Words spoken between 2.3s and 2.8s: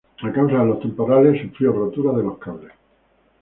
cables.